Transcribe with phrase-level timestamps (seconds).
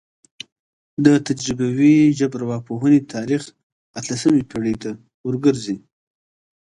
[1.05, 3.43] د تجربوي ژبارواپوهنې تاریخ
[3.99, 4.91] اتلسمې پیړۍ ته
[5.27, 5.75] ورګرځي